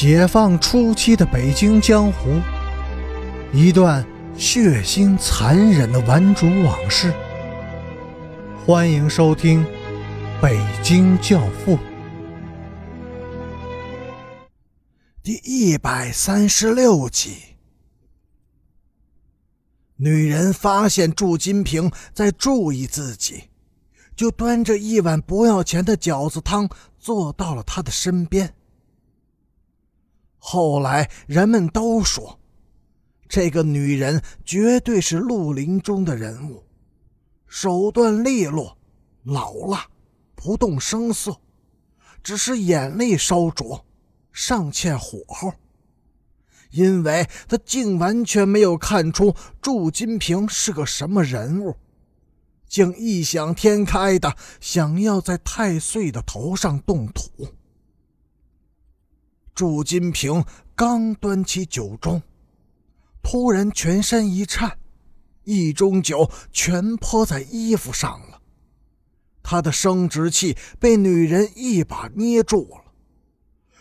[0.00, 2.40] 解放初期的北京江湖，
[3.52, 7.12] 一段血腥残忍的顽主往事。
[8.64, 9.64] 欢迎收听
[10.40, 11.76] 《北京教父》
[15.20, 17.56] 第一百三十六集。
[19.96, 23.48] 女人发现祝金平在注意自己，
[24.14, 26.68] 就端着一碗不要钱的饺子汤
[27.00, 28.54] 坐到了他的身边。
[30.50, 32.40] 后来人们都说，
[33.28, 36.64] 这个女人绝对是绿林中的人物，
[37.46, 38.78] 手段利落，
[39.24, 39.88] 老辣，
[40.34, 41.38] 不动声色，
[42.22, 43.84] 只是眼泪烧灼，
[44.32, 45.52] 尚欠火候。
[46.70, 51.76] 因为他竟完全没有看出祝金平是个什么人物，
[52.66, 57.30] 竟异想天开的想要在太岁的头上动土。
[59.58, 60.44] 祝金平
[60.76, 62.22] 刚端起酒盅，
[63.20, 64.78] 突然全身一颤，
[65.42, 68.40] 一盅酒全泼在衣服上了。
[69.42, 72.84] 他的生殖器被女人一把捏住了，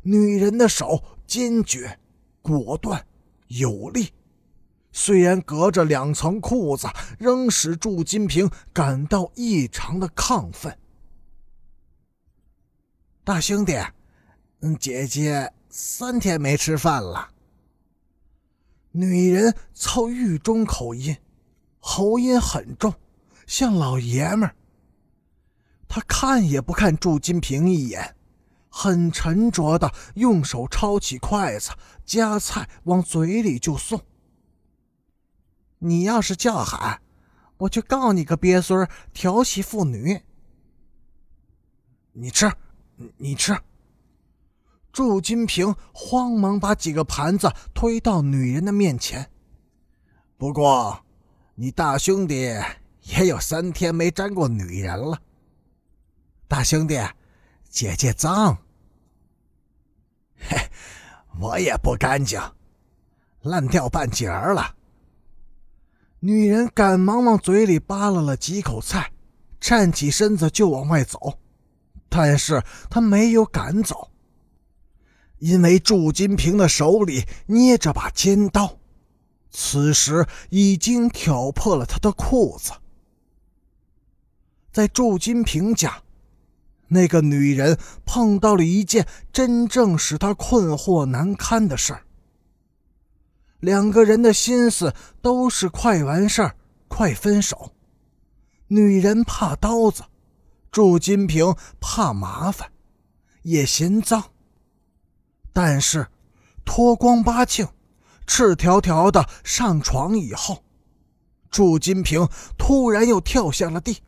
[0.00, 1.98] 女人的手坚决、
[2.40, 3.06] 果断、
[3.48, 4.08] 有力，
[4.90, 6.88] 虽然隔着两层裤子，
[7.18, 10.78] 仍使祝金平感到异常的亢奋。
[13.22, 13.76] 大兄弟，
[14.60, 15.52] 嗯，姐姐。
[15.70, 17.30] 三天没吃饭了。
[18.92, 21.16] 女人操狱中口音，
[21.78, 22.94] 喉音很重，
[23.46, 24.54] 像老爷们儿。
[25.86, 28.16] 他看也不看祝金平一眼，
[28.68, 31.70] 很沉着的用手抄起筷子
[32.04, 34.00] 夹菜往嘴里就送。
[35.78, 37.00] 你要是叫喊，
[37.58, 40.20] 我就告你个鳖孙调戏妇女。
[42.12, 42.52] 你吃，
[43.16, 43.56] 你吃。
[44.92, 49.30] 祝金平慌忙把几个盘子推到女人的面前。
[50.36, 51.04] 不过，
[51.54, 52.54] 你大兄弟
[53.02, 55.20] 也有三天没沾过女人了。
[56.46, 56.98] 大兄弟，
[57.68, 58.56] 姐姐脏。
[60.38, 60.56] 嘿，
[61.40, 62.40] 我也不干净，
[63.42, 64.74] 烂掉半截儿了。
[66.20, 69.12] 女人赶忙往嘴里扒拉了几口菜，
[69.60, 71.38] 站起身子就往外走，
[72.08, 74.10] 但是她没有赶走。
[75.38, 78.78] 因为祝金平的手里捏着把尖刀，
[79.50, 82.72] 此时已经挑破了他的裤子。
[84.72, 86.02] 在祝金平家，
[86.88, 92.02] 那个女人碰到了一件真正使他困惑难堪的事儿。
[93.60, 96.56] 两个人的心思都是快完事儿，
[96.86, 97.72] 快分手。
[98.68, 100.04] 女人怕刀子，
[100.70, 102.70] 祝金平怕麻烦，
[103.42, 104.30] 也嫌脏。
[105.60, 106.06] 但是，
[106.64, 107.66] 脱光八庆，
[108.28, 110.62] 赤条条的上床以后，
[111.50, 114.00] 祝金平突然又跳下了地，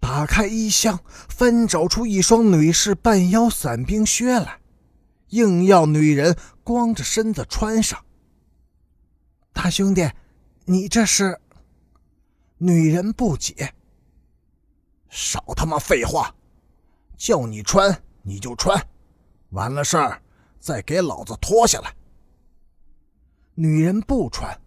[0.00, 0.98] 打开衣箱，
[1.28, 4.58] 翻找出一双女士半腰伞兵靴来，
[5.28, 8.02] 硬要女人光着身子穿上。
[9.52, 10.10] 大兄弟，
[10.64, 11.38] 你这是？
[12.56, 13.74] 女人不解。
[15.10, 16.34] 少他妈废话，
[17.18, 18.82] 叫你穿你就穿，
[19.50, 20.22] 完了事儿。
[20.64, 21.94] 再给老子脱下来！
[23.54, 24.58] 女人不穿，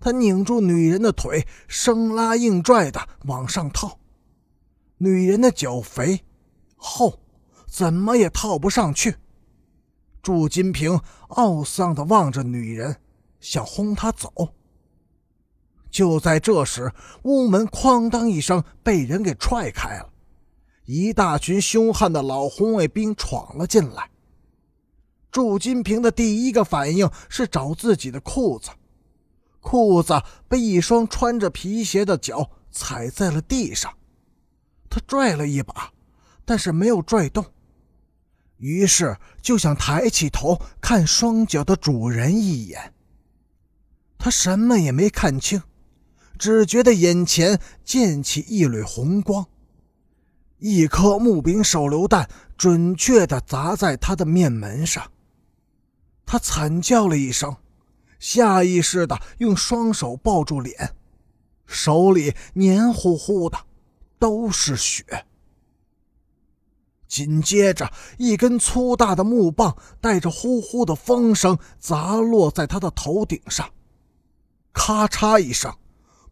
[0.00, 3.98] 他拧住女人的腿，生拉硬拽的往上套。
[4.96, 6.24] 女人的脚肥
[6.74, 7.20] 厚，
[7.66, 9.14] 怎么也套不上去。
[10.22, 10.98] 祝金平
[11.28, 12.96] 懊丧的望着女人，
[13.38, 14.32] 想轰她走。
[15.90, 16.90] 就在这时，
[17.24, 20.08] 屋门哐当一声被人给踹开了，
[20.86, 24.10] 一大群凶悍的老红卫兵闯了进来。
[25.36, 28.70] 祝金平的第一个反应是找自己的裤子，
[29.60, 33.92] 裤子被一双穿着皮鞋的脚踩在了地上，
[34.88, 35.92] 他拽了一把，
[36.46, 37.44] 但是没有拽动，
[38.56, 42.94] 于是就想抬起头看双脚的主人一眼。
[44.16, 45.62] 他什么也没看清，
[46.38, 49.44] 只觉得眼前溅起一缕红光，
[50.60, 52.26] 一颗木柄手榴弹
[52.56, 55.06] 准确地砸在他的面门上。
[56.26, 57.56] 他惨叫了一声，
[58.18, 60.94] 下意识的用双手抱住脸，
[61.64, 63.56] 手里黏糊糊的，
[64.18, 65.04] 都是血。
[67.06, 73.70] 紧接着，一根粗大的木棒带着呼呼的风声砸落在他的头顶上，
[74.72, 75.72] 咔嚓一声，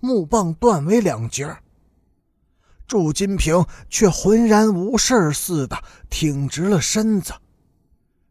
[0.00, 1.54] 木棒断为两截。
[2.86, 7.34] 祝金平却浑然无事似的挺直了身子。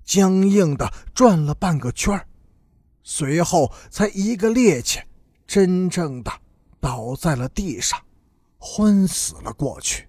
[0.03, 2.25] 僵硬的转了半个圈
[3.03, 5.01] 随后才一个趔趄，
[5.47, 6.31] 真正的
[6.79, 7.99] 倒在了地上，
[8.57, 10.07] 昏死了过去。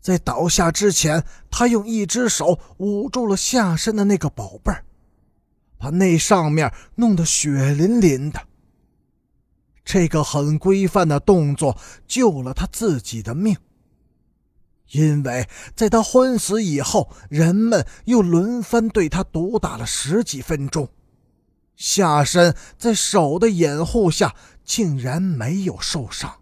[0.00, 4.84] 在倒下之前，他用一只手捂住了下身的那个宝贝儿，
[5.78, 8.46] 把那上面弄得血淋淋的。
[9.84, 13.56] 这个很规范的动作救了他自己的命，
[14.90, 20.88] 因为在他昏死以后，人们又轮番对他毒打了十几分钟，
[21.74, 24.34] 下身在手的掩护下
[24.64, 26.40] 竟然没有受伤。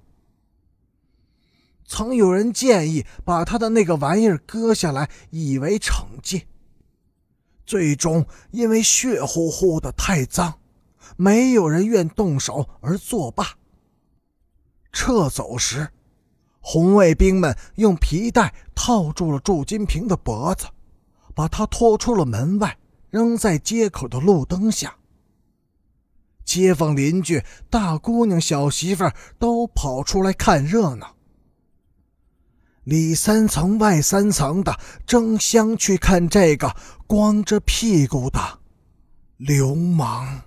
[1.86, 6.46] 曾有人建议把他的那个玩意儿割下来，以为惩戒。
[7.64, 10.60] 最终因为血乎乎的太脏，
[11.16, 13.56] 没有人愿动手而作罢。
[14.92, 15.88] 撤走时，
[16.62, 20.66] 红卫兵们用皮带套住了祝金平的脖子，
[21.34, 22.78] 把他拖出了门外，
[23.10, 24.96] 扔在街口的路灯下。
[26.44, 31.16] 街坊邻居、大姑娘、小媳妇都跑出来看热闹。
[32.84, 36.74] 里三层外三层的争相去看这个
[37.06, 38.60] 光着屁股的
[39.36, 40.42] 流氓。